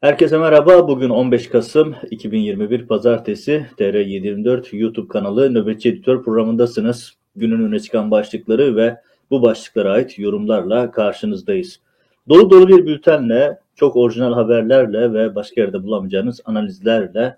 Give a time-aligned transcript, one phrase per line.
[0.00, 0.88] Herkese merhaba.
[0.88, 7.14] Bugün 15 Kasım 2021 Pazartesi TR724 YouTube kanalı Nöbetçi Editör programındasınız.
[7.36, 9.00] Günün öne çıkan başlıkları ve
[9.30, 11.80] bu başlıklara ait yorumlarla karşınızdayız.
[12.28, 17.36] Dolu dolu bir bültenle, çok orijinal haberlerle ve başka yerde bulamayacağınız analizlerle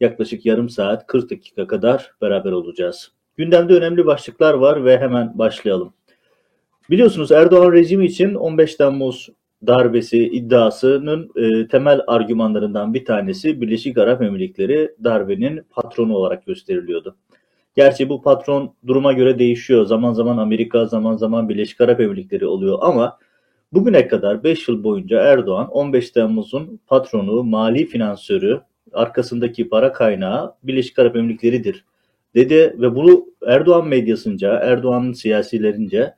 [0.00, 3.12] yaklaşık yarım saat 40 dakika kadar beraber olacağız.
[3.36, 5.92] Gündemde önemli başlıklar var ve hemen başlayalım.
[6.90, 9.28] Biliyorsunuz Erdoğan rejimi için 15 Temmuz
[9.66, 17.16] darbesi iddiasının e, temel argümanlarından bir tanesi Birleşik Arap Emirlikleri darbenin patronu olarak gösteriliyordu.
[17.76, 19.86] Gerçi bu patron duruma göre değişiyor.
[19.86, 23.18] Zaman zaman Amerika, zaman zaman Birleşik Arap Emirlikleri oluyor ama
[23.72, 28.60] bugüne kadar 5 yıl boyunca Erdoğan 15 Temmuz'un patronu, mali finansörü,
[28.92, 31.84] arkasındaki para kaynağı Birleşik Arap Emirlikleri'dir
[32.34, 36.14] dedi ve bunu Erdoğan medyasınca, Erdoğan'ın siyasilerince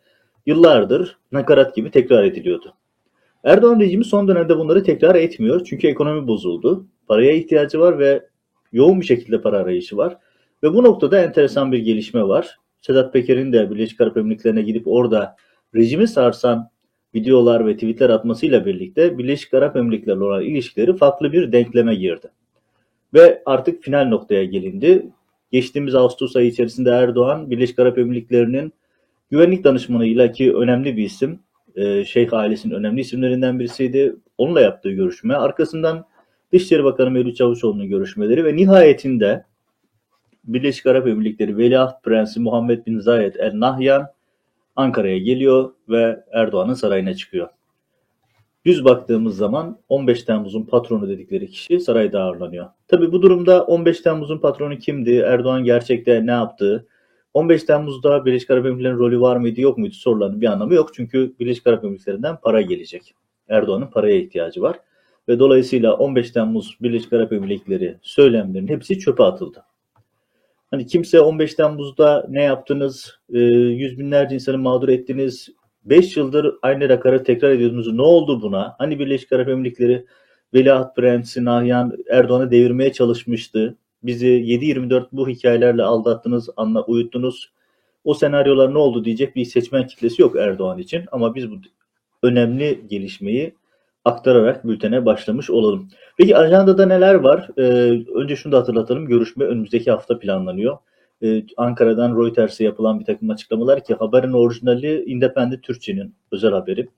[0.47, 2.75] yıllardır nakarat gibi tekrar ediliyordu.
[3.45, 6.87] Erdoğan rejimi son dönemde bunları tekrar etmiyor çünkü ekonomi bozuldu.
[7.09, 8.27] Paraya ihtiyacı var ve
[8.73, 10.19] yoğun bir şekilde para arayışı var.
[10.63, 12.59] Ve bu noktada enteresan bir gelişme var.
[12.81, 15.37] Sedat Peker'in de Birleşik Arap Emirlikleri'ne gidip orada
[15.75, 16.71] rejimi sarsan
[17.15, 22.31] videolar ve tweetler atmasıyla birlikte Birleşik Arap Emirlikleri olan ilişkileri farklı bir denkleme girdi.
[23.15, 25.07] Ve artık final noktaya gelindi.
[25.53, 28.73] Geçtiğimiz Ağustos ayı içerisinde Erdoğan, Birleşik Arap Emirlikleri'nin
[29.31, 31.39] güvenlik danışmanıyla ki önemli bir isim,
[31.75, 34.17] e, Şeyh ailesinin önemli isimlerinden birisiydi.
[34.39, 35.35] Onunla yaptığı görüşme.
[35.35, 36.05] Arkasından
[36.53, 39.45] Dışişleri Bakanı Mevlüt Çavuşoğlu'nun görüşmeleri ve nihayetinde
[40.45, 44.07] Birleşik Arap Emirlikleri Veliaht Prensi Muhammed Bin Zayed El Nahyan
[44.77, 47.49] Ankara'ya geliyor ve Erdoğan'ın sarayına çıkıyor.
[48.67, 52.67] Düz baktığımız zaman 15 Temmuz'un patronu dedikleri kişi sarayda ağırlanıyor.
[52.89, 55.17] Tabi bu durumda 15 Temmuz'un patronu kimdi?
[55.17, 56.87] Erdoğan gerçekte ne yaptı?
[57.35, 60.95] 15 Temmuz'da Birleşik Arap Emirlikleri'nin rolü var mıydı yok muydu sorularının bir anlamı yok.
[60.95, 63.15] Çünkü Birleşik Arap Emirlikleri'nden para gelecek.
[63.49, 64.81] Erdoğan'ın paraya ihtiyacı var.
[65.29, 69.65] Ve dolayısıyla 15 Temmuz Birleşik Arap Emirlikleri söylemlerinin hepsi çöpe atıldı.
[70.71, 75.49] Hani kimse 15 Temmuz'da ne yaptınız, e, yüz binlerce insanı mağdur ettiniz,
[75.85, 77.93] 5 yıldır aynı rakarı tekrar ediyordunuz.
[77.93, 78.75] Ne oldu buna?
[78.79, 80.07] Hani Birleşik Arap Emirlikleri
[80.55, 83.77] Veliaht Prensi Nahyan Erdoğan'ı devirmeye çalışmıştı.
[84.05, 87.51] Bizi 7-24 bu hikayelerle aldattınız, anla, uyuttunuz.
[88.05, 91.05] O senaryolar ne oldu diyecek bir seçmen kitlesi yok Erdoğan için.
[91.13, 91.55] Ama biz bu
[92.23, 93.55] önemli gelişmeyi
[94.05, 95.89] aktararak bültene başlamış olalım.
[96.19, 97.49] Peki ajandada neler var?
[97.59, 97.63] Ee,
[98.15, 99.07] önce şunu da hatırlatalım.
[99.07, 100.79] Görüşme önümüzdeki hafta planlanıyor.
[101.23, 106.89] Ee, Ankara'dan Reuters'e yapılan bir takım açıklamalar ki haberin orijinali Independent Türkçe'nin özel haberi.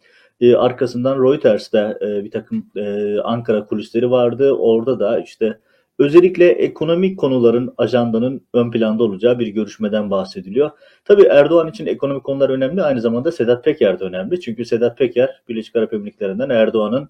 [0.41, 4.53] Ee, arkasından Reuters'te e, bir takım e, Ankara kulisleri vardı.
[4.53, 5.59] Orada da işte
[5.99, 10.71] Özellikle ekonomik konuların ajandanın ön planda olacağı bir görüşmeden bahsediliyor.
[11.05, 14.41] Tabii Erdoğan için ekonomik konular önemli, aynı zamanda Sedat Peker de önemli.
[14.41, 17.09] Çünkü Sedat Peker Birleşik Arap Emirlikleri'nden Erdoğan'ın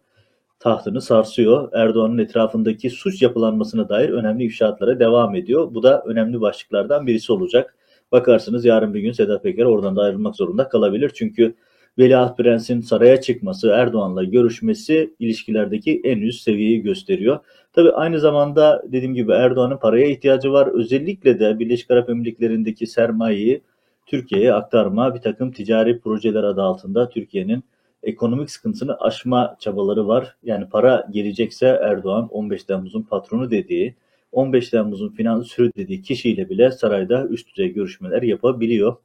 [0.59, 1.73] tahtını sarsıyor.
[1.73, 5.75] Erdoğan'ın etrafındaki suç yapılanmasına dair önemli ifşaatlara devam ediyor.
[5.75, 7.77] Bu da önemli başlıklardan birisi olacak.
[8.13, 11.11] Bakarsınız yarın bir gün Sedat Peker oradan da ayrılmak zorunda kalabilir.
[11.15, 11.55] Çünkü
[11.99, 17.39] Veliaht Prens'in saraya çıkması, Erdoğan'la görüşmesi ilişkilerdeki en üst seviyeyi gösteriyor.
[17.73, 20.67] Tabi aynı zamanda dediğim gibi Erdoğan'ın paraya ihtiyacı var.
[20.67, 23.63] Özellikle de Birleşik Arap Emirlikleri'ndeki sermayeyi
[24.07, 27.65] Türkiye'ye aktarma bir takım ticari projeler adı altında Türkiye'nin
[28.03, 30.37] ekonomik sıkıntısını aşma çabaları var.
[30.43, 33.95] Yani para gelecekse Erdoğan 15 Temmuz'un patronu dediği,
[34.33, 38.97] 15 Temmuz'un finansörü dediği kişiyle bile sarayda üst düzey görüşmeler yapabiliyor.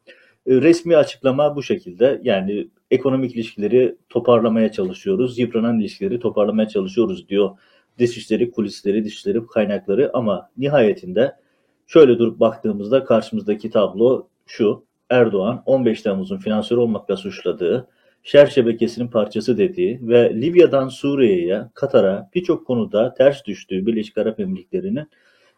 [0.48, 2.22] E, resmi açıklama bu şekilde.
[2.24, 7.58] Yani ekonomik ilişkileri toparlamaya çalışıyoruz, yıpranan ilişkileri toparlamaya çalışıyoruz diyor
[8.00, 11.36] dışişleri kulisleri, dışişleri kaynakları ama nihayetinde
[11.88, 14.86] şöyle durup baktığımızda karşımızdaki tablo şu.
[15.10, 17.88] Erdoğan 15 Temmuz'un finansör olmakla suçladığı,
[18.24, 25.10] şer şebekesinin parçası dediği ve Libya'dan Suriye'ye, Katar'a birçok konuda ters düştüğü Birleşik Arap Emirlikleri'nin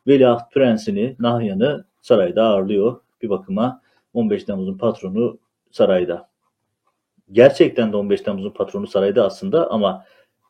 [0.08, 3.00] veliaht prensini, Nahyan'ı sarayda ağırlıyor.
[3.22, 3.82] Bir bakıma
[4.14, 5.40] 15 Temmuz'un patronu
[5.72, 6.33] sarayda.
[7.32, 10.06] Gerçekten de 15 Temmuz'un patronu sarayda aslında ama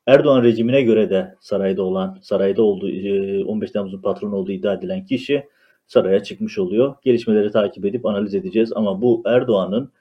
[0.07, 2.87] Erdoğan rejimine göre de sarayda olan, sarayda olduğu,
[3.45, 5.43] 15 e, Temmuz'un patronu olduğu iddia edilen kişi
[5.87, 6.95] saraya çıkmış oluyor.
[7.03, 9.91] Gelişmeleri takip edip analiz edeceğiz ama bu Erdoğan'ın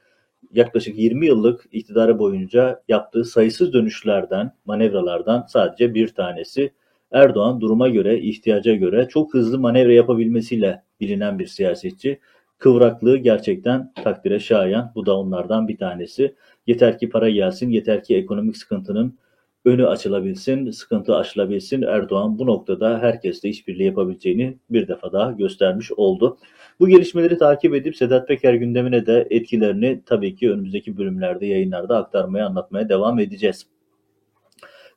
[0.53, 6.73] yaklaşık 20 yıllık iktidarı boyunca yaptığı sayısız dönüşlerden, manevralardan sadece bir tanesi.
[7.13, 12.19] Erdoğan duruma göre, ihtiyaca göre çok hızlı manevra yapabilmesiyle bilinen bir siyasetçi.
[12.59, 14.93] Kıvraklığı gerçekten takdire şayan.
[14.95, 16.35] Bu da onlardan bir tanesi.
[16.67, 19.19] Yeter ki para gelsin, yeter ki ekonomik sıkıntının
[19.65, 21.83] önü açılabilsin, sıkıntı aşılabilsin.
[21.83, 26.39] Erdoğan bu noktada herkesle işbirliği yapabileceğini bir defa daha göstermiş oldu.
[26.81, 32.47] Bu gelişmeleri takip edip Sedat Peker gündemine de etkilerini tabii ki önümüzdeki bölümlerde, yayınlarda aktarmaya,
[32.47, 33.67] anlatmaya devam edeceğiz.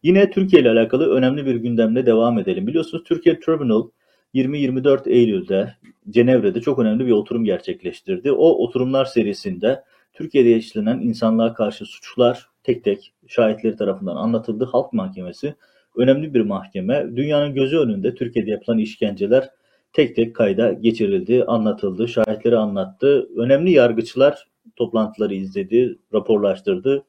[0.03, 2.67] Yine Türkiye ile alakalı önemli bir gündemle devam edelim.
[2.67, 3.89] Biliyorsunuz Türkiye Tribunal
[4.33, 5.75] 20-24 Eylül'de
[6.09, 8.31] Cenevre'de çok önemli bir oturum gerçekleştirdi.
[8.31, 9.83] O oturumlar serisinde
[10.15, 14.65] Türkiye'de işlenen insanlığa karşı suçlar tek tek şahitleri tarafından anlatıldı.
[14.65, 15.55] Halk Mahkemesi
[15.95, 17.07] önemli bir mahkeme.
[17.15, 19.49] Dünyanın gözü önünde Türkiye'de yapılan işkenceler
[19.93, 23.29] tek tek kayda geçirildi, anlatıldı, şahitleri anlattı.
[23.37, 27.05] Önemli yargıçlar toplantıları izledi, raporlaştırdı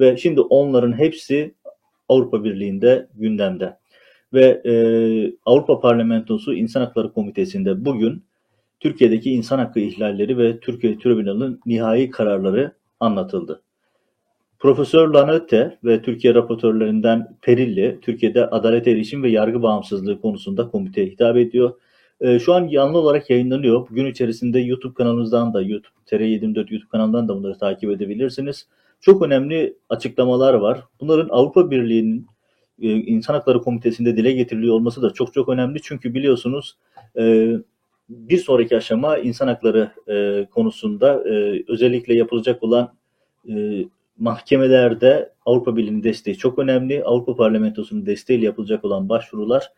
[0.00, 1.54] ve şimdi onların hepsi
[2.08, 3.76] Avrupa Birliği'nde gündemde.
[4.32, 4.72] Ve e,
[5.44, 8.24] Avrupa Parlamentosu İnsan Hakları Komitesi'nde bugün
[8.80, 13.62] Türkiye'deki insan hakkı ihlalleri ve Türkiye Tribunal'ın nihai kararları anlatıldı.
[14.58, 21.36] Profesör Lanöte ve Türkiye raportörlerinden Perilli, Türkiye'de adalet erişim ve yargı bağımsızlığı konusunda komiteye hitap
[21.36, 21.72] ediyor.
[22.20, 23.86] Ee, şu an yanlı olarak yayınlanıyor.
[23.90, 28.66] Gün içerisinde YouTube kanalımızdan da, YouTube TR24 YouTube kanalından da bunları takip edebilirsiniz.
[29.00, 30.84] Çok önemli açıklamalar var.
[31.00, 32.26] Bunların Avrupa Birliği'nin
[32.82, 35.78] e, İnsan Hakları Komitesi'nde dile getiriliyor olması da çok çok önemli.
[35.82, 36.76] Çünkü biliyorsunuz
[37.18, 37.54] e,
[38.10, 41.24] bir sonraki aşama insan hakları e, konusunda
[41.68, 42.94] özellikle yapılacak olan
[44.18, 47.04] mahkemelerde Avrupa Birliği'nin desteği çok önemli.
[47.04, 49.72] Avrupa Parlamentosu'nun desteğiyle yapılacak olan başvurular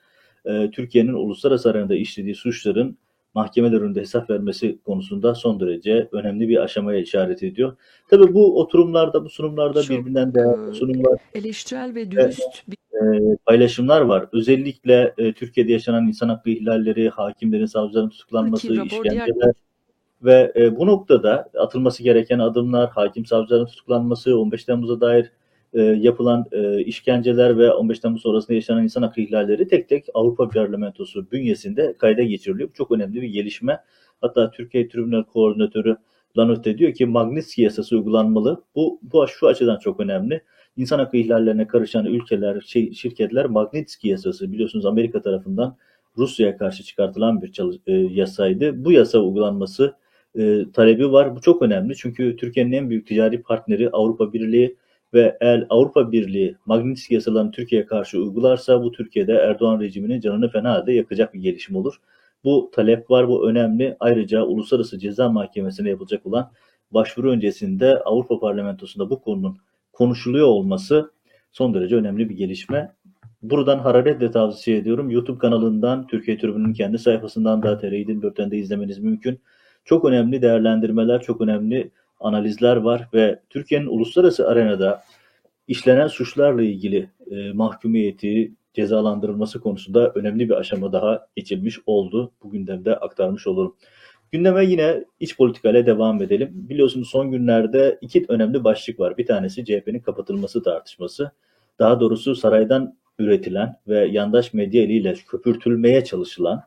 [0.72, 2.98] Türkiye'nin uluslararası arenada işlediği suçların
[3.34, 7.76] mahkemeler önünde hesap vermesi konusunda son derece önemli bir aşamaya işaret ediyor.
[8.10, 14.00] Tabii bu oturumlarda, bu sunumlarda Çok, birbirinden değerli sunumlar, eleştirel ve dürüst bir e, paylaşımlar
[14.00, 14.26] var.
[14.32, 19.52] Özellikle e, Türkiye'de yaşanan insan hakkı ihlalleri, hakimlerin, savcıların tutuklanması, işkenceler
[20.22, 25.30] ve e, bu noktada atılması gereken adımlar, hakim savcıların tutuklanması, 15 Temmuz'a dair
[25.74, 30.48] e, yapılan e, işkenceler ve 15 Temmuz sonrasında yaşanan insan hakkı ihlalleri tek tek Avrupa
[30.48, 32.68] Parlamentosu bünyesinde kayda geçiriliyor.
[32.68, 33.80] Bu çok önemli bir gelişme.
[34.20, 35.96] Hatta Türkiye Tribunal Koordinatörü
[36.38, 38.62] Lanotte diyor ki Magnitsky yasası uygulanmalı.
[38.74, 40.42] Bu, bu şu açıdan çok önemli.
[40.76, 45.76] İnsan hakkı ihlallerine karışan ülkeler, şey, şirketler Magnitsky yasası biliyorsunuz Amerika tarafından
[46.18, 48.84] Rusya'ya karşı çıkartılan bir çalış, e, yasaydı.
[48.84, 49.94] Bu yasa uygulanması
[50.38, 51.36] e, talebi var.
[51.36, 54.76] Bu çok önemli çünkü Türkiye'nin en büyük ticari partneri Avrupa Birliği
[55.14, 60.70] ve eğer Avrupa Birliği Magnitsky yasalarını Türkiye'ye karşı uygularsa bu Türkiye'de Erdoğan rejiminin canını fena
[60.70, 61.94] halde yakacak bir gelişim olur.
[62.44, 63.96] Bu talep var, bu önemli.
[64.00, 66.50] Ayrıca Uluslararası Ceza Mahkemesi'ne yapılacak olan
[66.90, 69.58] başvuru öncesinde Avrupa Parlamentosu'nda bu konunun
[69.92, 71.10] konuşuluyor olması
[71.52, 72.92] son derece önemli bir gelişme.
[73.42, 75.10] Buradan hararetle tavsiye ediyorum.
[75.10, 79.40] YouTube kanalından, Türkiye Tribünü'nün kendi sayfasından da TR24'ten de izlemeniz mümkün.
[79.84, 81.90] Çok önemli değerlendirmeler, çok önemli
[82.22, 85.02] analizler var ve Türkiye'nin uluslararası arenada
[85.68, 92.32] işlenen suçlarla ilgili e, mahkumiyeti, cezalandırılması konusunda önemli bir aşama daha geçilmiş oldu.
[92.42, 93.76] Bu gündemde aktarmış olurum.
[94.32, 96.50] Gündeme yine iç politikayla devam edelim.
[96.52, 99.18] Biliyorsunuz son günlerde iki önemli başlık var.
[99.18, 101.30] Bir tanesi CHP'nin kapatılması tartışması.
[101.78, 106.62] Daha doğrusu saraydan üretilen ve yandaş medya eliyle köpürtülmeye çalışılan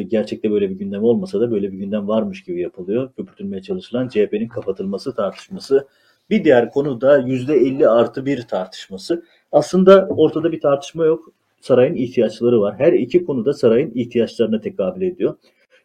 [0.00, 3.12] gerçekte böyle bir gündem olmasa da böyle bir gündem varmış gibi yapılıyor.
[3.16, 5.86] Köpürtülmeye çalışılan CHP'nin kapatılması tartışması.
[6.30, 9.24] Bir diğer konu da %50 artı bir tartışması.
[9.52, 11.32] Aslında ortada bir tartışma yok.
[11.60, 12.74] Sarayın ihtiyaçları var.
[12.78, 15.36] Her iki konuda sarayın ihtiyaçlarına tekabül ediyor.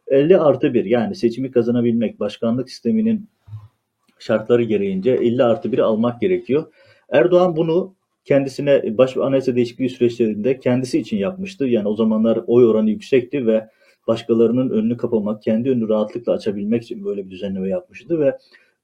[0.07, 3.29] 50 artı 1 yani seçimi kazanabilmek başkanlık sisteminin
[4.19, 6.73] şartları gereğince 50 artı 1 almak gerekiyor.
[7.09, 11.65] Erdoğan bunu kendisine baş anayasa değişikliği süreçlerinde kendisi için yapmıştı.
[11.65, 13.67] Yani o zamanlar oy oranı yüksekti ve
[14.07, 18.37] başkalarının önünü kapamak, kendi önünü rahatlıkla açabilmek için böyle bir düzenleme yapmıştı ve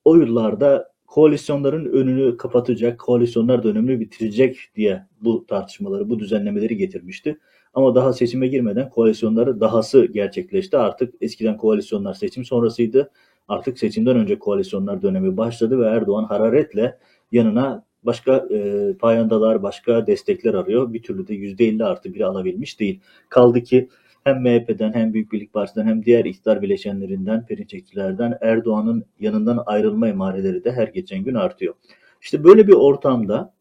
[0.05, 7.39] o yıllarda koalisyonların önünü kapatacak, koalisyonlar dönemini bitirecek diye bu tartışmaları, bu düzenlemeleri getirmişti.
[7.73, 10.77] Ama daha seçime girmeden koalisyonları dahası gerçekleşti.
[10.77, 13.11] Artık eskiden koalisyonlar seçim sonrasıydı.
[13.47, 16.97] Artık seçimden önce koalisyonlar dönemi başladı ve Erdoğan hararetle
[17.31, 20.93] yanına başka e, payandalar, başka destekler arıyor.
[20.93, 22.99] Bir türlü de %50 artı biri alabilmiş değil.
[23.29, 23.89] Kaldı ki
[24.23, 30.63] hem MHP'den hem Büyük Birlik Partisi'nden hem diğer iktidar bileşenlerinden, perinçekçilerden Erdoğan'ın yanından ayrılma emareleri
[30.63, 31.73] de her geçen gün artıyor.
[32.21, 33.53] İşte böyle bir ortamda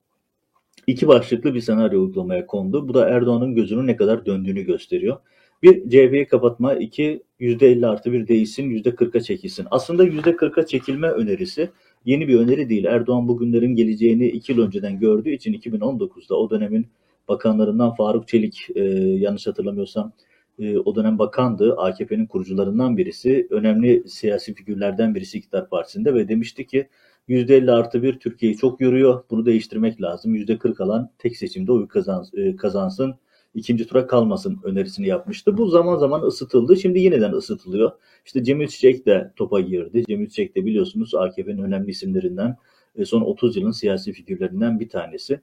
[0.87, 2.88] iki başlıklı bir senaryo uygulamaya kondu.
[2.88, 5.16] Bu da Erdoğan'ın gözünün ne kadar döndüğünü gösteriyor.
[5.62, 9.66] Bir CHP'yi kapatma, iki %50 artı bir değişsin, %40'a çekilsin.
[9.71, 11.71] Aslında %40'a çekilme önerisi
[12.04, 12.85] yeni bir öneri değil.
[12.85, 16.87] Erdoğan bugünlerin geleceğini iki yıl önceden gördüğü için 2019'da o dönemin
[17.28, 20.12] bakanlarından Faruk Çelik e, yanlış hatırlamıyorsam
[20.59, 21.75] e, o dönem bakandı.
[21.77, 23.47] AKP'nin kurucularından birisi.
[23.51, 26.89] Önemli siyasi figürlerden birisi İktidar Partisi'nde ve demişti ki
[27.29, 29.25] %50 artı bir Türkiye'yi çok yoruyor.
[29.31, 30.35] Bunu değiştirmek lazım.
[30.35, 31.87] %40 alan tek seçimde oy
[32.35, 33.15] e, kazansın.
[33.55, 35.57] ikinci tura kalmasın önerisini yapmıştı.
[35.59, 36.77] Bu zaman zaman ısıtıldı.
[36.77, 37.93] Şimdi yeniden ısıtılıyor.
[38.27, 40.05] İşte Cemil Çiçek de topa girdi.
[40.09, 42.57] Cemil Çiçek de biliyorsunuz AKP'nin önemli isimlerinden
[42.97, 45.41] e, son 30 yılın siyasi figürlerinden bir tanesi.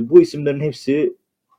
[0.00, 1.16] Bu isimlerin hepsi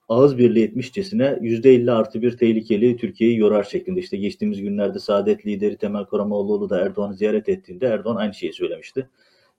[0.10, 4.00] ağız birliği etmişçesine %50 artı bir tehlikeli Türkiye'yi yorar şeklinde.
[4.00, 9.10] İşte geçtiğimiz günlerde Saadet lideri Temel Karamoğluoğlu da Erdoğan'ı ziyaret ettiğinde Erdoğan aynı şeyi söylemişti.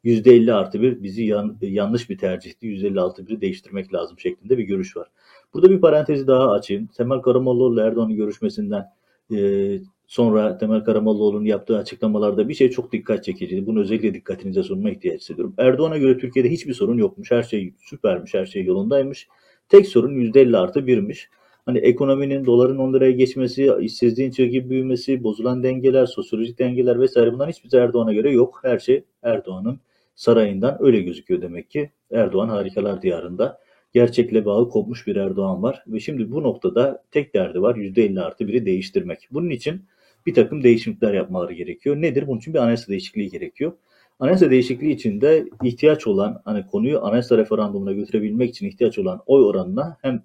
[0.04, 2.66] %50 artı bir bizi yan, yanlış bir tercihti.
[2.66, 5.08] %50 artı biri değiştirmek lazım şeklinde bir görüş var.
[5.54, 6.86] Burada bir parantezi daha açayım.
[6.86, 8.86] Temel Karamoğluoğlu Erdoğan'ın görüşmesinden
[9.34, 13.66] e, sonra Temel Karamoğluoğlu'nun yaptığı açıklamalarda bir şey çok dikkat çekiciydi.
[13.66, 15.54] Bunu özellikle dikkatinize sunma ihtiyaç hissediyorum.
[15.58, 17.30] Erdoğan'a göre Türkiye'de hiçbir sorun yokmuş.
[17.30, 19.28] Her şey süpermiş, her şey yolundaymış.
[19.68, 21.28] Tek sorun %50 artı birmiş.
[21.66, 27.52] Hani ekonominin, doların 10 liraya geçmesi, işsizliğin gibi büyümesi, bozulan dengeler, sosyolojik dengeler vesaire bunların
[27.52, 28.60] hiçbir Erdoğan'a göre yok.
[28.62, 29.80] Her şey Erdoğan'ın
[30.14, 31.90] sarayından öyle gözüküyor demek ki.
[32.10, 33.58] Erdoğan harikalar diyarında
[33.92, 35.84] gerçekle bağı kopmuş bir Erdoğan var.
[35.86, 39.28] Ve şimdi bu noktada tek derdi var %50 artı biri değiştirmek.
[39.30, 39.82] Bunun için
[40.26, 41.96] bir takım değişiklikler yapmaları gerekiyor.
[41.96, 42.26] Nedir?
[42.26, 43.72] Bunun için bir anayasa değişikliği gerekiyor.
[44.20, 49.44] Anayasa değişikliği için de ihtiyaç olan hani konuyu anayasa referandumuna götürebilmek için ihtiyaç olan oy
[49.44, 50.22] oranına hem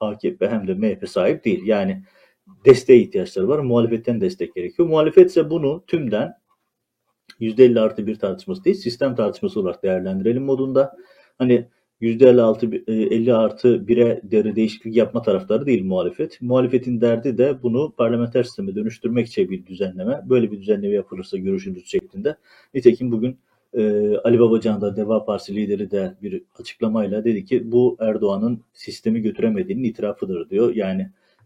[0.00, 1.66] AKP hem de MHP sahip değil.
[1.66, 2.02] Yani
[2.64, 3.58] desteğe ihtiyaçları var.
[3.58, 4.88] Muhalefetten destek gerekiyor.
[4.88, 6.34] Muhalefet ise bunu tümden
[7.40, 10.96] %50 artı bir tartışması değil, sistem tartışması olarak değerlendirelim modunda.
[11.38, 11.68] Hani
[12.02, 16.42] %56 50 e, artı 1'e değeri değişiklik yapma taraftarı değil muhalefet.
[16.42, 20.20] Muhalefetin derdi de bunu parlamenter sisteme dönüştürmek için bir düzenleme.
[20.24, 22.36] Böyle bir düzenleme yapılırsa görüşülür şeklinde.
[22.74, 23.38] Nitekim bugün
[23.74, 29.20] e, Ali Babacan da Deva Partisi lideri de bir açıklamayla dedi ki bu Erdoğan'ın sistemi
[29.20, 30.74] götüremediğinin itirafıdır diyor.
[30.74, 31.02] Yani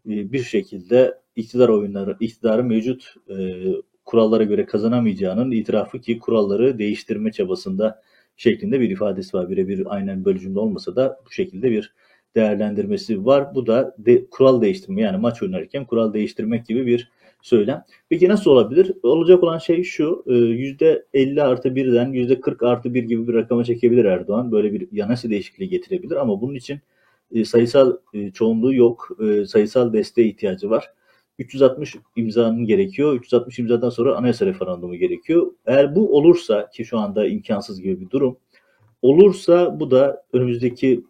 [0.06, 3.64] e, bir şekilde iktidar oyunları, iktidarı mevcut e,
[4.04, 8.02] kurallara göre kazanamayacağının itirafı ki kuralları değiştirme çabasında
[8.36, 9.50] şeklinde bir ifadesi var.
[9.50, 11.92] Birebir aynen böyle cümle olmasa da bu şekilde bir
[12.36, 13.54] değerlendirmesi var.
[13.54, 17.10] Bu da de, kural değiştirme yani maç oynarken kural değiştirmek gibi bir
[17.42, 17.84] söylem.
[18.08, 18.92] Peki nasıl olabilir?
[19.02, 24.04] Olacak olan şey şu %50 e, artı 1'den %40 artı 1 gibi bir rakama çekebilir
[24.04, 24.52] Erdoğan.
[24.52, 26.80] Böyle bir yanası değişikliği getirebilir ama bunun için
[27.34, 29.18] e, sayısal e, çoğunluğu yok.
[29.46, 30.90] Sayısal desteğe ihtiyacı var.
[31.38, 33.14] 360 imzanın gerekiyor.
[33.14, 35.52] 360 imzadan sonra anayasa referandumu gerekiyor.
[35.66, 38.36] Eğer bu olursa ki şu anda imkansız gibi bir durum
[39.02, 41.04] olursa bu da önümüzdeki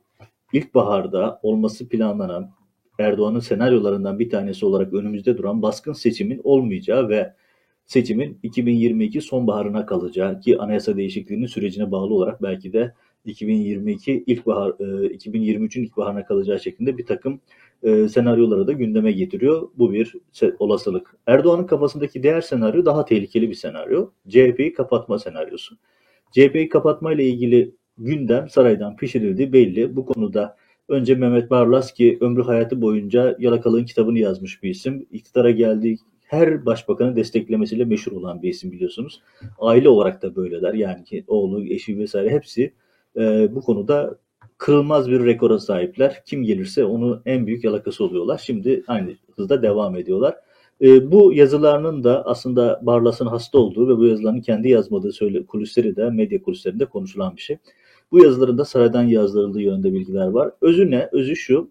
[0.52, 2.50] ilkbaharda olması planlanan
[2.98, 7.34] Erdoğan'ın senaryolarından bir tanesi olarak önümüzde duran baskın seçimin olmayacağı ve
[7.86, 15.84] seçimin 2022 sonbaharına kalacağı ki anayasa değişikliğinin sürecine bağlı olarak belki de 2022 ilkbahar 2023'ün
[15.84, 17.40] ilkbaharına kalacağı şeklinde bir takım
[17.82, 19.68] e, senaryoları da gündeme getiriyor.
[19.76, 20.14] Bu bir
[20.58, 21.16] olasılık.
[21.26, 24.10] Erdoğan'ın kafasındaki diğer senaryo daha tehlikeli bir senaryo.
[24.28, 25.76] CHP'yi kapatma senaryosu.
[26.32, 29.96] CHP'yi kapatma ile ilgili gündem saraydan pişirildi belli.
[29.96, 30.56] Bu konuda
[30.88, 35.06] önce Mehmet Barlas ki ömrü hayatı boyunca Yalakalığın kitabını yazmış bir isim.
[35.10, 39.22] İktidara geldiği her başbakanı desteklemesiyle meşhur olan bir isim biliyorsunuz.
[39.58, 40.74] Aile olarak da böyleler.
[40.74, 42.72] Yani ki oğlu, eşi vesaire hepsi
[43.16, 44.18] e, bu konuda
[44.58, 46.22] kırılmaz bir rekora sahipler.
[46.26, 48.42] Kim gelirse onu en büyük yalakası oluyorlar.
[48.44, 50.34] Şimdi aynı hızda devam ediyorlar.
[50.82, 55.96] E, bu yazılarının da aslında Barlas'ın hasta olduğu ve bu yazılarını kendi yazmadığı söyle, kulisleri
[55.96, 57.56] de medya kulislerinde konuşulan bir şey.
[58.12, 60.50] Bu yazıların da saraydan yazdırıldığı yönde bilgiler var.
[60.60, 61.08] Özü ne?
[61.12, 61.70] Özü şu.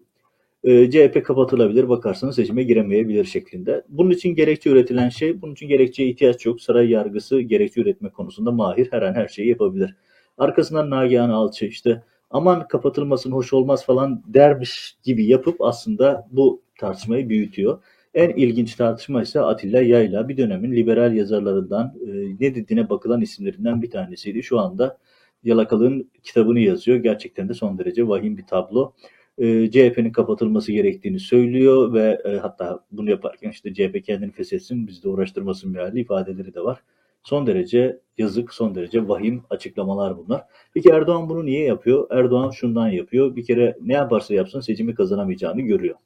[0.64, 3.84] E, CHP kapatılabilir, bakarsanız seçime giremeyebilir şeklinde.
[3.88, 6.60] Bunun için gerekçe üretilen şey, bunun için gerekçeye ihtiyaç yok.
[6.60, 9.94] Saray yargısı gerekçe üretme konusunda mahir, her an her şeyi yapabilir.
[10.38, 17.28] Arkasından Nagihan Alçı işte aman kapatılmasın hoş olmaz falan dermiş gibi yapıp aslında bu tartışmayı
[17.28, 17.82] büyütüyor.
[18.14, 22.10] En ilginç tartışma ise Atilla Yayla bir dönemin liberal yazarlarından e,
[22.40, 24.42] ne dediğine bakılan isimlerinden bir tanesiydi.
[24.42, 24.98] Şu anda
[25.44, 26.96] Yalakalığın kitabını yazıyor.
[26.96, 28.92] Gerçekten de son derece vahim bir tablo.
[29.38, 35.02] E, CHP'nin kapatılması gerektiğini söylüyor ve e, hatta bunu yaparken işte CHP kendini feshetsin, bizi
[35.02, 36.82] de uğraştırmasın meali ifadeleri de var.
[37.24, 40.44] Son derece yazık, son derece vahim açıklamalar bunlar.
[40.74, 42.06] Peki Erdoğan bunu niye yapıyor?
[42.10, 43.36] Erdoğan şundan yapıyor.
[43.36, 45.96] Bir kere ne yaparsa yapsın seçimi kazanamayacağını görüyor.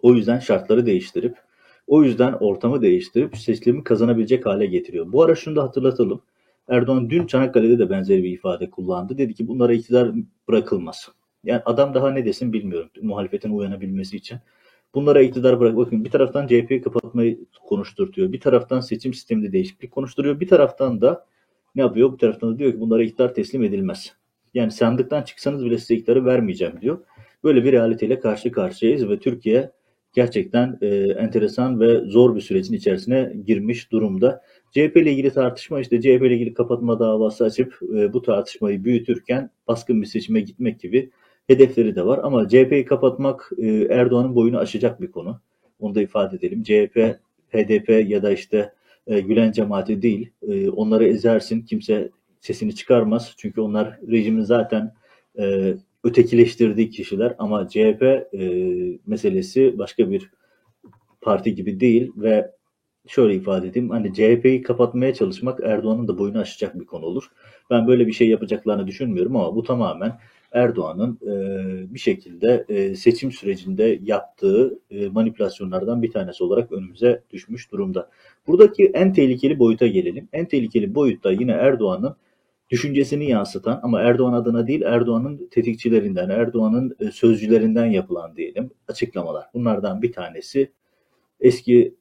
[0.00, 1.36] O yüzden şartları değiştirip,
[1.86, 5.12] o yüzden ortamı değiştirip seçimi kazanabilecek hale getiriyor.
[5.12, 6.22] Bu ara şunu da hatırlatalım.
[6.68, 9.18] Erdoğan dün Çanakkale'de de benzer bir ifade kullandı.
[9.18, 10.12] Dedi ki bunlara iktidar
[10.48, 11.08] bırakılmaz.
[11.44, 14.38] Yani adam daha ne desin bilmiyorum muhalefetin uyanabilmesi için.
[14.96, 15.76] Bunlara iktidar bırak.
[15.76, 17.38] Bakın bir taraftan CHP'yi kapatmayı
[17.68, 18.32] konuşturtuyor.
[18.32, 20.40] Bir taraftan seçim sisteminde değişiklik konuşturuyor.
[20.40, 21.26] Bir taraftan da
[21.74, 22.12] ne yapıyor?
[22.12, 24.12] Bu taraftan da diyor ki bunlara iktidar teslim edilmez.
[24.54, 26.98] Yani sandıktan çıksanız bile size iktidarı vermeyeceğim diyor.
[27.44, 29.70] Böyle bir realiteyle karşı karşıyayız ve Türkiye
[30.12, 34.42] gerçekten e, enteresan ve zor bir sürecin içerisine girmiş durumda.
[34.70, 39.50] CHP ile ilgili tartışma işte CHP ile ilgili kapatma davası açıp e, bu tartışmayı büyütürken
[39.68, 41.10] baskın bir seçime gitmek gibi
[41.46, 42.20] hedefleri de var.
[42.22, 45.40] Ama CHP'yi kapatmak e, Erdoğan'ın boyunu aşacak bir konu.
[45.80, 46.62] Onu da ifade edelim.
[46.62, 47.18] CHP,
[47.52, 48.72] HDP ya da işte
[49.06, 50.30] e, Gülen cemaati değil.
[50.48, 51.62] E, onları ezersin.
[51.62, 52.10] Kimse
[52.40, 53.34] sesini çıkarmaz.
[53.36, 54.94] Çünkü onlar rejimin zaten
[55.38, 55.74] e,
[56.04, 58.68] ötekileştirdiği kişiler ama CHP e,
[59.06, 60.30] meselesi başka bir
[61.20, 62.50] parti gibi değil ve
[63.06, 67.30] şöyle ifade edeyim hani CHP'yi kapatmaya çalışmak Erdoğan'ın da boyunu aşacak bir konu olur.
[67.70, 70.18] Ben böyle bir şey yapacaklarını düşünmüyorum ama bu tamamen
[70.56, 77.72] Erdoğan'ın e, bir şekilde e, seçim sürecinde yaptığı e, manipülasyonlardan bir tanesi olarak önümüze düşmüş
[77.72, 78.10] durumda.
[78.46, 80.28] Buradaki en tehlikeli boyuta gelelim.
[80.32, 82.16] En tehlikeli boyutta yine Erdoğan'ın
[82.70, 89.46] düşüncesini yansıtan ama Erdoğan adına değil Erdoğan'ın tetikçilerinden, Erdoğan'ın sözcülerinden yapılan diyelim açıklamalar.
[89.54, 90.72] Bunlardan bir tanesi
[91.40, 91.94] eski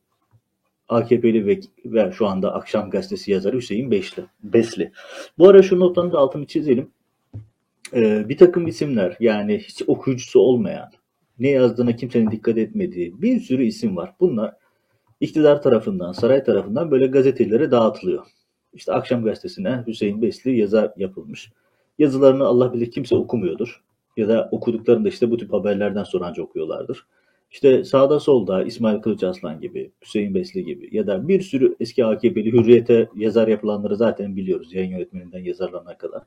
[0.90, 4.92] AKP'li ve, ve şu anda Akşam Gazetesi yazarı Hüseyin Beşli, Besli.
[5.38, 6.92] Bu ara şu notların da altını çizelim.
[7.94, 10.90] Ee, bir takım isimler yani hiç okuyucusu olmayan,
[11.40, 14.14] ne yazdığına kimsenin dikkat etmediği bir sürü isim var.
[14.20, 14.56] Bunlar
[15.22, 18.26] iktidar tarafından, saray tarafından böyle gazetelere dağıtılıyor.
[18.74, 21.52] İşte Akşam Gazetesi'ne Hüseyin Besli yazar yapılmış.
[22.00, 23.84] Yazılarını Allah bilir kimse okumuyordur.
[24.18, 27.06] Ya da okuduklarında işte bu tip haberlerden sonra önce okuyorlardır.
[27.52, 32.52] İşte sağda solda İsmail Kılıçaslan gibi, Hüseyin Besli gibi ya da bir sürü eski AKP'li
[32.54, 36.22] hürriyete yazar yapılanları zaten biliyoruz yayın yönetmeninden yazarlarına kadar.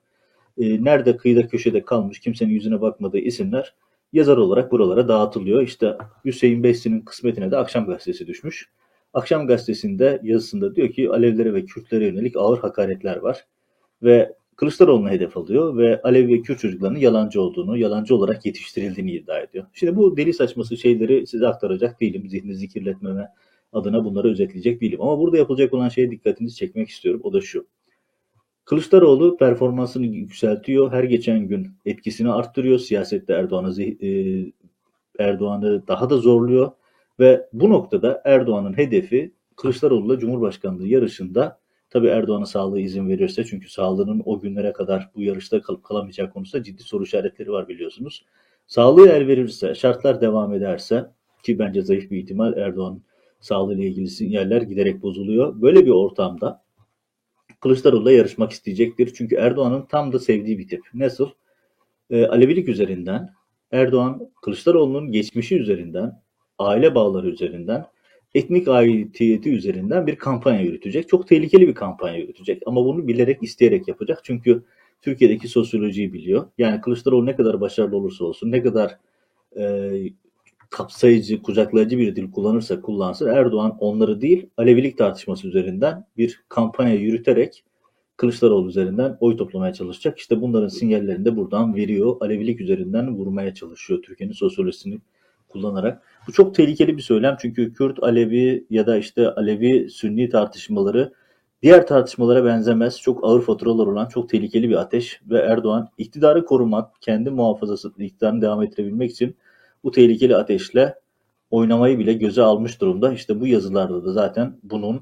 [0.59, 3.75] Ee, nerede kıyıda köşede kalmış kimsenin yüzüne bakmadığı isimler
[4.13, 5.63] yazar olarak buralara dağıtılıyor.
[5.63, 8.69] İşte Hüseyin Besli'nin kısmetine de Akşam Gazetesi düşmüş.
[9.15, 13.47] Akşam Gazetesi'nde yazısında diyor ki Alevlere ve Kürtlere yönelik ağır hakaretler var
[14.03, 19.39] ve Kılıçdaroğlu'na hedef alıyor ve Alevi ve Kürt çocuklarının yalancı olduğunu, yalancı olarak yetiştirildiğini iddia
[19.39, 19.65] ediyor.
[19.73, 22.29] Şimdi bu deli saçması şeyleri size aktaracak değilim.
[22.29, 23.29] Zihninizi kirletmeme
[23.73, 25.03] adına bunları özetleyecek değilim.
[25.03, 27.21] Ama burada yapılacak olan şeye dikkatinizi çekmek istiyorum.
[27.25, 27.67] O da şu.
[28.69, 30.93] Kılıçdaroğlu performansını yükseltiyor.
[30.93, 32.79] Her geçen gün etkisini arttırıyor.
[32.79, 34.09] Siyasette Erdoğan'ı e,
[35.19, 36.71] Erdoğan'ı daha da zorluyor.
[37.21, 41.59] Ve bu noktada Erdoğan'ın hedefi Kılıçdaroğlu'la Cumhurbaşkanlığı yarışında
[41.91, 46.65] Tabii Erdoğan'ın sağlığı izin verirse çünkü sağlığının o günlere kadar bu yarışta kalıp kalamayacağı konusunda
[46.65, 48.25] ciddi soru işaretleri var biliyorsunuz.
[48.67, 51.11] Sağlığı el verirse, şartlar devam ederse
[51.43, 53.03] ki bence zayıf bir ihtimal Erdoğan
[53.41, 55.63] sağlığı ile ilgili sinyaller giderek bozuluyor.
[55.63, 56.68] Böyle bir ortamda
[57.61, 59.15] Kılıçdaroğlu'la yarışmak isteyecektir.
[59.15, 60.81] Çünkü Erdoğan'ın tam da sevdiği bir tip.
[60.95, 61.31] Nasıl?
[62.11, 63.35] Ee, Alevilik üzerinden,
[63.73, 66.23] Erdoğan Kılıçdaroğlu'nun geçmişi üzerinden,
[66.59, 67.87] aile bağları üzerinden
[68.35, 71.09] etnik aidiyeti üzerinden bir kampanya yürütecek.
[71.09, 74.21] Çok tehlikeli bir kampanya yürütecek ama bunu bilerek, isteyerek yapacak.
[74.23, 74.63] Çünkü
[75.03, 76.47] Türkiye'deki sosyolojiyi biliyor.
[76.59, 78.99] Yani Kılıçdaroğlu ne kadar başarılı olursa olsun, ne kadar
[79.57, 79.93] e,
[80.71, 87.65] kapsayıcı, kucaklayıcı bir dil kullanırsa kullansın Erdoğan onları değil Alevilik tartışması üzerinden bir kampanya yürüterek
[88.19, 90.19] Kılıçdaroğlu üzerinden oy toplamaya çalışacak.
[90.19, 92.17] İşte bunların sinyallerini de buradan veriyor.
[92.21, 94.99] Alevilik üzerinden vurmaya çalışıyor Türkiye'nin sosyolojisini
[95.49, 96.03] kullanarak.
[96.29, 101.13] Bu çok tehlikeli bir söylem çünkü Kürt, Alevi ya da işte Alevi Sünni tartışmaları
[101.63, 103.01] diğer tartışmalara benzemez.
[103.01, 108.43] Çok ağır faturalar olan çok tehlikeli bir ateş ve Erdoğan iktidarı korumak, kendi muhafazası iktidarını
[108.43, 109.37] devam ettirebilmek için
[109.89, 110.95] bu tehlikeli ateşle
[111.51, 113.13] oynamayı bile göze almış durumda.
[113.13, 115.01] İşte bu yazılarda da zaten bunun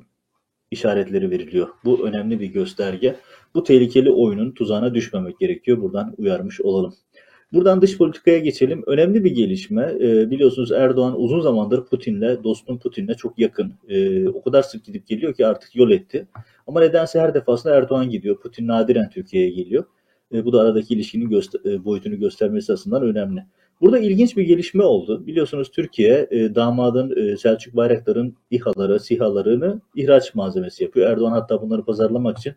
[0.70, 1.68] işaretleri veriliyor.
[1.85, 3.16] Bu önemli bir gösterge.
[3.55, 5.83] Bu tehlikeli oyunun tuzağına düşmemek gerekiyor.
[5.83, 6.94] Buradan uyarmış olalım.
[7.53, 8.83] Buradan dış politikaya geçelim.
[8.87, 9.94] Önemli bir gelişme.
[10.01, 13.72] E, biliyorsunuz Erdoğan uzun zamandır Putin'le, dostum Putin'le çok yakın.
[13.88, 16.29] E, o kadar sık gidip geliyor ki artık yol etti.
[16.66, 18.40] Ama nedense her defasında Erdoğan gidiyor.
[18.40, 19.85] Putin nadiren Türkiye'ye geliyor.
[20.33, 23.46] E, bu da aradaki ilişkinin e, boyutunu göstermesi açısından önemli.
[23.81, 25.27] Burada ilginç bir gelişme oldu.
[25.27, 31.11] Biliyorsunuz Türkiye e, damadın e, Selçuk Bayraktar'ın İHA'ları, SİHA'larını ihraç malzemesi yapıyor.
[31.11, 32.55] Erdoğan hatta bunları pazarlamak için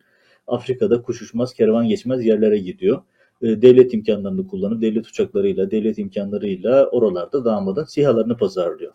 [0.48, 3.02] Afrika'da kuş uçmaz, kervan geçmez yerlere gidiyor.
[3.42, 8.94] E, devlet imkanlarını kullanıp devlet uçaklarıyla, devlet imkanlarıyla oralarda damadın sihalarını pazarlıyor.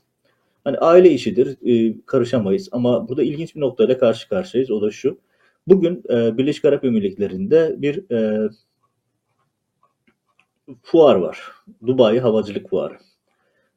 [0.64, 4.70] Hani aile işidir, e, karışamayız ama burada ilginç bir noktayla karşı karşıyayız.
[4.70, 5.18] O da şu.
[5.66, 8.48] Bugün e, Birleşik Arap Emirlikleri'nde bir e,
[10.82, 11.38] fuar var.
[11.86, 12.98] Dubai Havacılık Fuarı.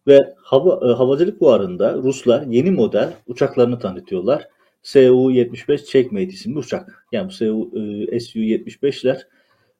[0.07, 4.47] Ve hava, e, havacılık fuarında Ruslar yeni model uçaklarını tanıtıyorlar.
[4.83, 7.05] Su-75 Checkmate isimli uçak.
[7.11, 9.21] Yani bu Su-75'ler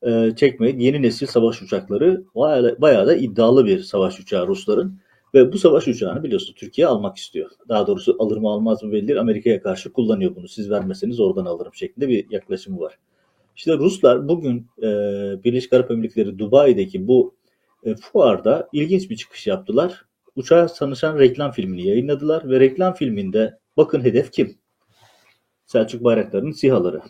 [0.01, 0.79] e, çekmeyin.
[0.79, 4.99] Yeni nesil savaş uçakları bayağı, bayağı da iddialı bir savaş uçağı Rusların.
[5.33, 7.51] Ve bu savaş uçağını biliyorsunuz Türkiye almak istiyor.
[7.69, 9.19] Daha doğrusu alır mı almaz mı belli değil.
[9.19, 10.47] Amerika'ya karşı kullanıyor bunu.
[10.47, 12.97] Siz vermeseniz oradan alırım şeklinde bir yaklaşımı var.
[13.57, 14.87] İşte Ruslar bugün e,
[15.43, 17.35] Birleşik Arap Emirlikleri Dubai'deki bu
[17.83, 20.05] e, fuarda ilginç bir çıkış yaptılar.
[20.35, 24.57] Uçağa tanışan reklam filmini yayınladılar ve reklam filminde bakın hedef kim?
[25.65, 27.01] Selçuk Bayraktar'ın sihaları.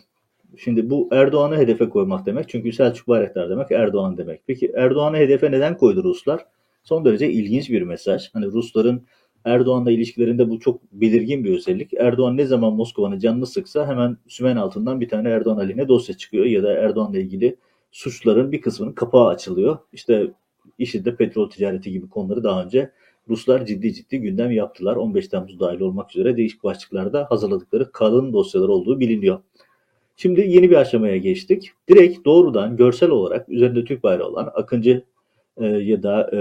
[0.56, 2.48] Şimdi bu Erdoğan'ı hedefe koymak demek.
[2.48, 4.40] Çünkü Selçuk Bayraktar demek Erdoğan demek.
[4.46, 6.46] Peki Erdoğan'ı hedefe neden koydu Ruslar?
[6.84, 8.30] Son derece ilginç bir mesaj.
[8.32, 9.06] Hani Rusların
[9.44, 11.94] Erdoğan'la ilişkilerinde bu çok belirgin bir özellik.
[11.94, 16.44] Erdoğan ne zaman Moskova'nın canını sıksa hemen sümen altından bir tane Erdoğan aleyhine dosya çıkıyor
[16.44, 17.56] ya da Erdoğan'la ilgili
[17.92, 19.78] suçların bir kısmının kapağı açılıyor.
[19.92, 20.32] İşte
[20.78, 22.90] IŞİD'de petrol ticareti gibi konuları daha önce
[23.28, 24.96] Ruslar ciddi ciddi gündem yaptılar.
[24.96, 29.40] 15 Temmuz dahil olmak üzere değişik başlıklarda hazırladıkları kalın dosyalar olduğu biliniyor.
[30.16, 31.72] Şimdi yeni bir aşamaya geçtik.
[31.88, 35.04] Direkt doğrudan görsel olarak üzerinde Türk bayrağı olan Akıncı
[35.56, 36.38] e, ya da e,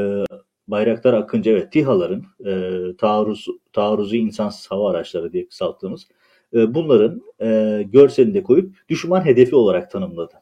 [0.68, 6.08] Bayraktar Akıncı evet TİHA'ların e, taarruz, taarruzu insansız hava araçları diye kısalttığımız
[6.54, 10.34] e, bunların e, görselinde koyup düşman hedefi olarak tanımladı.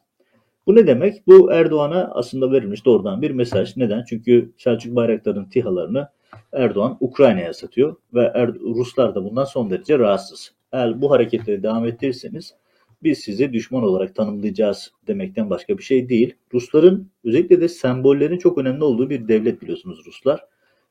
[0.66, 1.26] Bu ne demek?
[1.26, 3.76] Bu Erdoğan'a aslında verilmiş doğrudan bir mesaj.
[3.76, 4.04] Neden?
[4.08, 6.08] Çünkü Selçuk Bayraktar'ın TİHA'larını
[6.52, 10.54] Erdoğan Ukrayna'ya satıyor ve er Ruslar da bundan son derece rahatsız.
[10.72, 12.54] Eğer bu hareketleri devam ettirirseniz
[13.02, 16.34] biz sizi düşman olarak tanımlayacağız demekten başka bir şey değil.
[16.54, 20.44] Rusların özellikle de sembollerin çok önemli olduğu bir devlet biliyorsunuz Ruslar.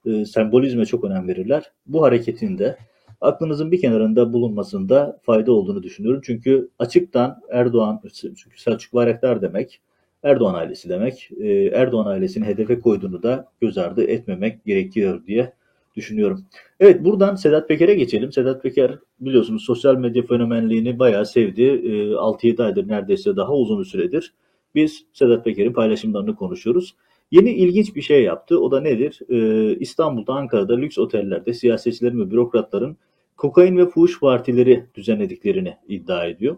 [0.05, 1.71] E, sembolizme çok önem verirler.
[1.85, 2.77] Bu hareketin de
[3.21, 6.21] aklınızın bir kenarında bulunmasında fayda olduğunu düşünüyorum.
[6.25, 9.81] Çünkü açıktan Erdoğan, çünkü Selçuk Bayraktar demek,
[10.23, 11.29] Erdoğan ailesi demek.
[11.39, 15.53] E, Erdoğan ailesini hedefe koyduğunu da göz ardı etmemek gerekiyor diye
[15.95, 16.45] düşünüyorum.
[16.79, 18.31] Evet buradan Sedat Peker'e geçelim.
[18.31, 21.63] Sedat Peker biliyorsunuz sosyal medya fenomenliğini bayağı sevdi.
[21.63, 24.33] E, 6-7 aydır neredeyse daha uzun bir süredir.
[24.75, 26.95] Biz Sedat Peker'in paylaşımlarını konuşuyoruz.
[27.31, 28.59] Yeni ilginç bir şey yaptı.
[28.59, 29.19] O da nedir?
[29.29, 32.97] Ee, İstanbul'da, Ankara'da lüks otellerde siyasetçilerin ve bürokratların
[33.37, 36.57] kokain ve fuhuş partileri düzenlediklerini iddia ediyor.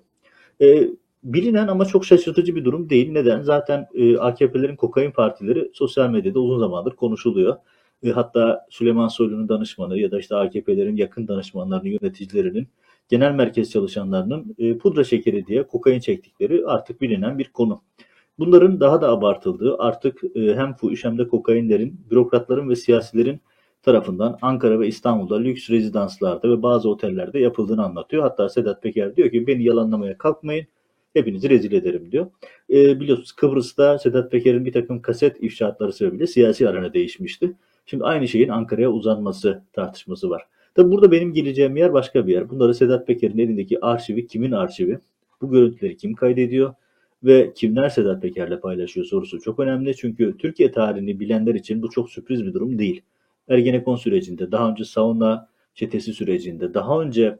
[0.62, 0.88] Ee,
[1.24, 3.12] bilinen ama çok şaşırtıcı bir durum değil.
[3.12, 3.42] Neden?
[3.42, 7.56] Zaten e, AKP'lerin kokain partileri sosyal medyada uzun zamandır konuşuluyor.
[8.04, 12.68] E, hatta Süleyman Soylu'nun danışmanı ya da işte AKP'lerin yakın danışmanlarının, yöneticilerinin,
[13.10, 17.82] genel merkez çalışanlarının e, pudra şekeri diye kokain çektikleri artık bilinen bir konu.
[18.40, 23.40] Bunların daha da abartıldığı artık e, hem fuhuş hem de kokainlerin, bürokratların ve siyasilerin
[23.84, 28.24] tarafından Ankara ve İstanbul'da lüks rezidanslarda ve bazı otellerde yapıldığını anlatıyor.
[28.24, 30.68] Hatta Sedat Peker diyor ki beni yalanlamaya kalkmayın
[31.14, 32.28] hepinizi rezil ederim diyor.
[32.70, 37.54] E, biliyorsunuz Kıbrıs'ta Sedat Peker'in bir takım kaset ifşaatları sebebiyle siyasi arana değişmişti.
[37.90, 40.44] Şimdi aynı şeyin Ankara'ya uzanması tartışması var.
[40.76, 42.50] Tabi burada benim geleceğim yer başka bir yer.
[42.50, 45.00] Bunları Sedat Peker'in elindeki arşivi kimin arşivi?
[45.42, 46.74] Bu görüntüleri kim kaydediyor?
[47.24, 49.96] Ve kimler Sedat Peker'le paylaşıyor sorusu çok önemli.
[49.96, 53.02] Çünkü Türkiye tarihini bilenler için bu çok sürpriz bir durum değil.
[53.48, 57.40] Ergenekon sürecinde, daha önce sauna çetesi sürecinde, daha önce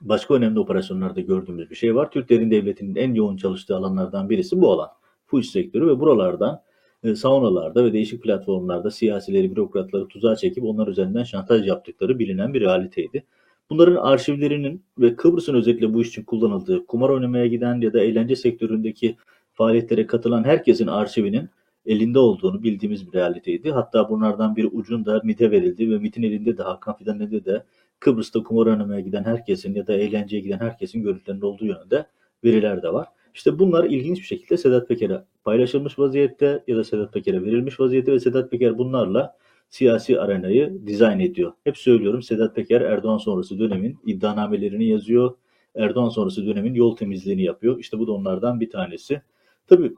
[0.00, 2.10] başka önemli operasyonlarda gördüğümüz bir şey var.
[2.10, 4.88] Türklerin devletinin en yoğun çalıştığı alanlardan birisi bu alan.
[5.26, 6.62] Fuş sektörü ve buralardan
[7.04, 12.60] e, saunalarda ve değişik platformlarda siyasileri, bürokratları tuzağa çekip onlar üzerinden şantaj yaptıkları bilinen bir
[12.60, 13.24] realiteydi.
[13.70, 18.36] Bunların arşivlerinin ve Kıbrıs'ın özellikle bu iş için kullanıldığı, kumar oynamaya giden ya da eğlence
[18.36, 19.16] sektöründeki
[19.52, 21.48] faaliyetlere katılan herkesin arşivinin
[21.86, 23.70] elinde olduğunu bildiğimiz bir realiteydi.
[23.70, 27.64] Hatta bunlardan bir ucunda MIT'e verildi ve MIT'in elinde de Hakan Fidan'ın de
[28.00, 32.06] Kıbrıs'ta kumar oynamaya giden herkesin ya da eğlenceye giden herkesin görüntülerinde olduğu yönünde
[32.44, 33.06] veriler de var.
[33.34, 38.12] İşte bunlar ilginç bir şekilde Sedat Peker'e paylaşılmış vaziyette ya da Sedat Peker'e verilmiş vaziyette
[38.12, 39.36] ve Sedat Peker bunlarla
[39.68, 41.52] siyasi arenayı dizayn ediyor.
[41.64, 45.34] Hep söylüyorum Sedat Peker Erdoğan sonrası dönemin iddianamelerini yazıyor.
[45.74, 47.78] Erdoğan sonrası dönemin yol temizliğini yapıyor.
[47.78, 49.22] İşte bu da onlardan bir tanesi.
[49.66, 49.92] Tabii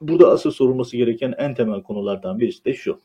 [0.00, 3.00] burada asıl sorulması gereken en temel konulardan birisi de şu.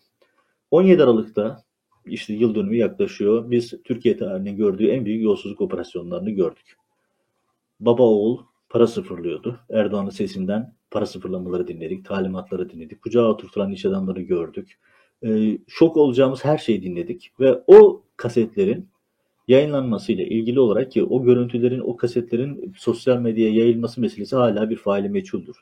[0.71, 1.63] 17 Aralık'ta
[2.05, 3.51] işte yıl dönümü yaklaşıyor.
[3.51, 6.77] Biz Türkiye tarihinin gördüğü en büyük yolsuzluk operasyonlarını gördük.
[7.79, 8.39] Baba oğul
[8.73, 9.59] para sıfırlıyordu.
[9.69, 14.79] Erdoğan'ın sesinden para sıfırlamaları dinledik, talimatları dinledik, kucağa oturtulan iş adamları gördük.
[15.25, 18.89] Ee, şok olacağımız her şeyi dinledik ve o kasetlerin
[19.47, 25.09] yayınlanmasıyla ilgili olarak ki o görüntülerin, o kasetlerin sosyal medyaya yayılması meselesi hala bir faili
[25.09, 25.55] meçhuldür.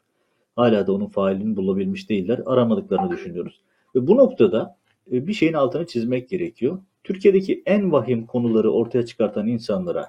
[0.55, 2.41] Hala da onun failini bulabilmiş değiller.
[2.45, 3.61] Aramadıklarını düşünüyoruz.
[3.95, 4.77] Ve bu noktada
[5.11, 6.79] e, bir şeyin altını çizmek gerekiyor.
[7.03, 10.07] Türkiye'deki en vahim konuları ortaya çıkartan insanlara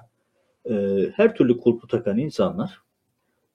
[0.69, 0.73] e,
[1.15, 2.83] her türlü kulpu takan insanlar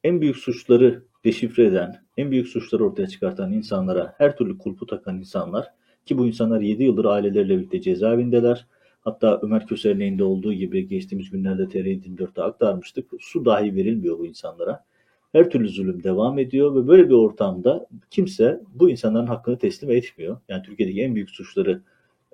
[0.08, 5.18] en büyük suçları deşifre eden, en büyük suçları ortaya çıkartan insanlara her türlü kulpu takan
[5.18, 5.66] insanlar
[6.06, 8.66] ki bu insanlar 7 yıldır aileleriyle birlikte cezaevindeler.
[9.00, 13.10] Hatta Ömer Köse'nin olduğu gibi geçtiğimiz günlerde TR24'te aktarmıştık.
[13.20, 14.84] Su dahi verilmiyor bu insanlara.
[15.32, 20.40] Her türlü zulüm devam ediyor ve böyle bir ortamda kimse bu insanların hakkını teslim etmiyor.
[20.48, 21.82] Yani Türkiye'deki en büyük suçları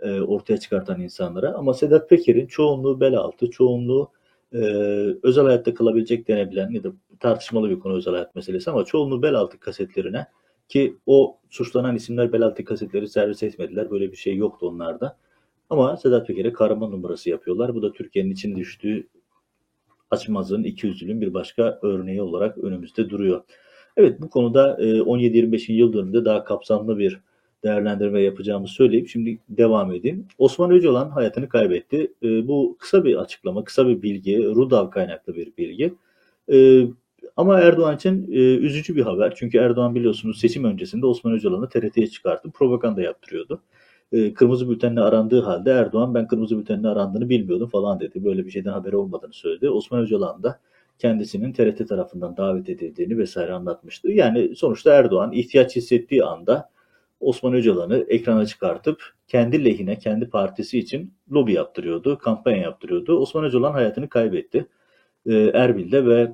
[0.02, 1.54] e, ortaya çıkartan insanlara.
[1.54, 4.10] Ama Sedat Peker'in çoğunluğu bel altı, çoğunluğu
[4.54, 4.58] e,
[5.22, 9.34] özel hayatta kalabilecek denebilen ya da tartışmalı bir konu özel hayat meselesi ama çoğunluğu bel
[9.34, 10.26] altı kasetlerine
[10.68, 13.90] ki o suçlanan isimler bel altı kasetleri servis etmediler.
[13.90, 15.16] Böyle bir şey yoktu onlarda.
[15.70, 17.74] Ama Sedat Peker'e kahraman numarası yapıyorlar.
[17.74, 19.08] Bu da Türkiye'nin için düştüğü
[20.10, 23.42] açmazın iki yüzlülüğün bir başka örneği olarak önümüzde duruyor.
[23.96, 25.72] Evet bu konuda 17-25.
[25.72, 27.20] yıl dönümünde daha kapsamlı bir
[27.64, 30.26] değerlendirme yapacağımı söyleyip şimdi devam edeyim.
[30.38, 32.12] Osman Öcalan hayatını kaybetti.
[32.22, 35.94] E, bu kısa bir açıklama, kısa bir bilgi, Rudav kaynaklı bir bilgi.
[36.52, 36.86] E,
[37.36, 39.34] ama Erdoğan için e, üzücü bir haber.
[39.36, 43.62] Çünkü Erdoğan biliyorsunuz seçim öncesinde Osman Öcalan'ı TRT'ye çıkartıp propaganda yaptırıyordu.
[44.12, 48.24] E, kırmızı bültenle arandığı halde Erdoğan ben kırmızı bültenle arandığını bilmiyordum falan dedi.
[48.24, 49.70] Böyle bir şeyden haberi olmadığını söyledi.
[49.70, 50.60] Osman Öcalan da
[50.98, 54.10] kendisinin TRT tarafından davet edildiğini vesaire anlatmıştı.
[54.10, 56.73] Yani sonuçta Erdoğan ihtiyaç hissettiği anda
[57.24, 63.18] Osman Öcalan'ı ekrana çıkartıp kendi lehine, kendi partisi için lobi yaptırıyordu, kampanya yaptırıyordu.
[63.18, 64.66] Osman Öcalan hayatını kaybetti.
[65.26, 66.32] E, Erbil'de ve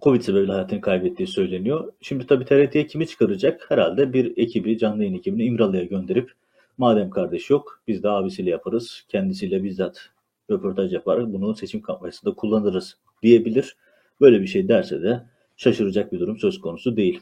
[0.00, 1.92] Covid sebebiyle hayatını kaybettiği söyleniyor.
[2.00, 3.70] Şimdi tabii TRT'ye kimi çıkaracak?
[3.70, 6.32] Herhalde bir ekibi, canlı yayın ekibini İmralı'ya gönderip
[6.78, 9.04] madem kardeş yok biz de abisiyle yaparız.
[9.08, 10.10] Kendisiyle bizzat
[10.50, 11.32] röportaj yaparız.
[11.32, 13.76] Bunu seçim kampanyasında kullanırız diyebilir.
[14.20, 15.22] Böyle bir şey derse de
[15.56, 17.20] şaşıracak bir durum söz konusu değil.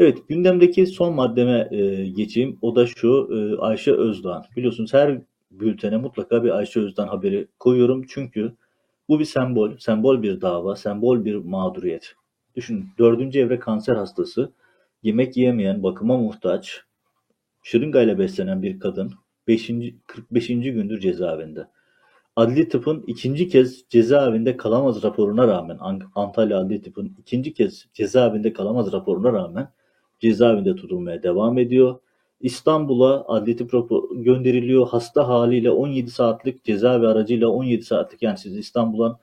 [0.00, 2.58] Evet gündemdeki son maddeme e, geçeyim.
[2.62, 4.44] O da şu e, Ayşe Özdoğan.
[4.56, 8.04] Biliyorsunuz her bültene mutlaka bir Ayşe Özdoğan haberi koyuyorum.
[8.08, 8.52] Çünkü
[9.08, 12.14] bu bir sembol, sembol bir dava, sembol bir mağduriyet.
[12.56, 14.52] Düşünün dördüncü evre kanser hastası,
[15.02, 16.80] yemek yiyemeyen, bakıma muhtaç,
[17.62, 19.12] şırıngayla beslenen bir kadın
[19.48, 19.70] 5.
[20.06, 20.46] 45.
[20.46, 21.66] gündür cezaevinde.
[22.36, 25.78] Adli tıpın ikinci kez cezaevinde kalamaz raporuna rağmen
[26.14, 29.68] Antalya Adli tıpın ikinci kez cezaevinde kalamaz raporuna rağmen
[30.20, 31.98] cezaevinde tutulmaya devam ediyor.
[32.40, 33.72] İstanbul'a adli tıp
[34.12, 34.88] gönderiliyor.
[34.88, 39.18] Hasta haliyle 17 saatlik cezaevi aracıyla 17 saatlik yani siz İstanbul'dan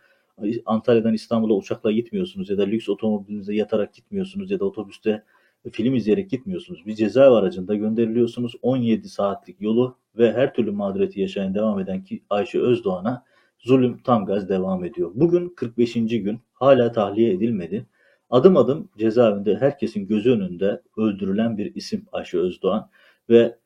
[0.65, 5.23] Antalya'dan İstanbul'a uçakla gitmiyorsunuz ya da lüks otomobilinize yatarak gitmiyorsunuz ya da otobüste
[5.71, 6.85] film izleyerek gitmiyorsunuz.
[6.85, 8.55] Bir cezaevi aracında gönderiliyorsunuz.
[8.61, 13.23] 17 saatlik yolu ve her türlü mağduriyeti yaşayan devam eden ki Ayşe Özdoğan'a
[13.59, 15.11] zulüm tam gaz devam ediyor.
[15.15, 15.93] Bugün 45.
[15.93, 17.85] gün hala tahliye edilmedi.
[18.29, 22.89] Adım adım cezaevinde herkesin gözü önünde öldürülen bir isim Ayşe Özdoğan
[23.29, 23.57] ve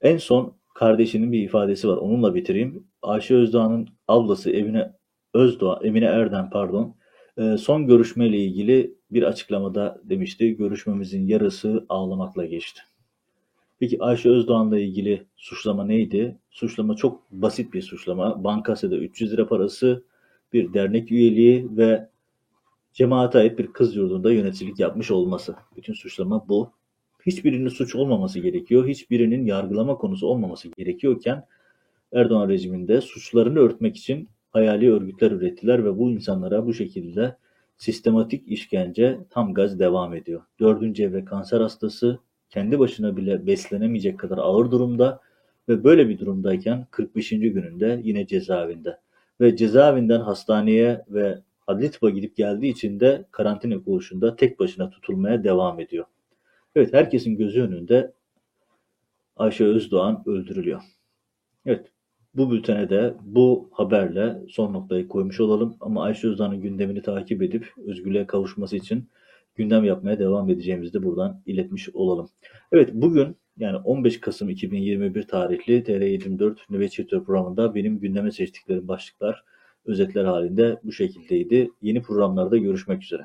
[0.00, 1.96] en son kardeşinin bir ifadesi var.
[1.96, 2.86] Onunla bitireyim.
[3.02, 4.92] Ayşe Özdoğan'ın ablası Emine
[5.34, 6.94] Özdoğan, Emine Erdem pardon,
[7.38, 10.56] e, son görüşmeyle ilgili bir açıklamada demişti.
[10.56, 12.80] Görüşmemizin yarısı ağlamakla geçti.
[13.78, 16.38] Peki Ayşe Özdoğan'la ilgili suçlama neydi?
[16.50, 18.44] Suçlama çok basit bir suçlama.
[18.44, 20.04] Bankasada 300 lira parası,
[20.52, 22.08] bir dernek üyeliği ve
[22.94, 25.54] cemaate ait bir kız yurdunda yöneticilik yapmış olması.
[25.76, 26.72] Bütün suçlama bu.
[27.26, 28.88] Hiçbirinin suç olmaması gerekiyor.
[28.88, 31.44] Hiçbirinin yargılama konusu olmaması gerekiyorken
[32.12, 37.36] Erdoğan rejiminde suçlarını örtmek için hayali örgütler ürettiler ve bu insanlara bu şekilde
[37.76, 40.42] sistematik işkence tam gaz devam ediyor.
[40.60, 42.18] Dördüncü evre kanser hastası
[42.50, 45.20] kendi başına bile beslenemeyecek kadar ağır durumda
[45.68, 47.30] ve böyle bir durumdayken 45.
[47.30, 48.98] gününde yine cezaevinde.
[49.40, 55.80] Ve cezaevinden hastaneye ve adli gidip geldiği için de karantina koğuşunda tek başına tutulmaya devam
[55.80, 56.04] ediyor.
[56.74, 58.12] Evet herkesin gözü önünde
[59.36, 60.80] Ayşe Özdoğan öldürülüyor.
[61.66, 61.92] Evet
[62.34, 65.76] bu bültene de bu haberle son noktayı koymuş olalım.
[65.80, 69.08] Ama Ayşe Özdoğan'ın gündemini takip edip özgürlüğe kavuşması için
[69.54, 72.28] gündem yapmaya devam edeceğimizi de buradan iletmiş olalım.
[72.72, 79.44] Evet bugün yani 15 Kasım 2021 tarihli TR24 Nöbetçi programında benim gündeme seçtiklerim başlıklar
[79.84, 81.70] özetler halinde bu şekildeydi.
[81.82, 83.22] Yeni programlarda görüşmek üzere.